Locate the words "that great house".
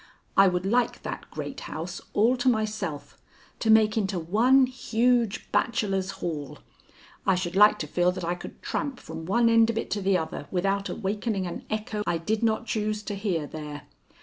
1.03-2.01